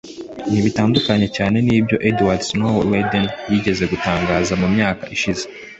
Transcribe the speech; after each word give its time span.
ntibitandukanye 0.49 1.27
cyane 1.37 1.57
n’ibyo 1.67 1.97
Edwad 2.09 2.39
Snowden 2.49 3.25
yigeze 3.51 3.83
gutangaza 3.91 4.53
mu 4.61 4.67
myaka 4.75 5.03
ishize 5.15 5.43